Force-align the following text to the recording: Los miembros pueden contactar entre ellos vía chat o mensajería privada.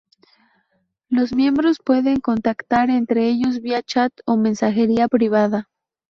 Los 1.09 1.31
miembros 1.31 1.77
pueden 1.79 2.21
contactar 2.21 2.89
entre 2.89 3.27
ellos 3.29 3.61
vía 3.61 3.83
chat 3.83 4.11
o 4.25 4.35
mensajería 4.35 5.07
privada. 5.07 5.69